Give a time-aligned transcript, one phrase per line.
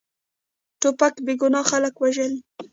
[0.81, 2.39] توپک بېګناه خلک وژلي.